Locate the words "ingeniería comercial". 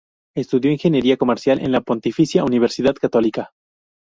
0.71-1.59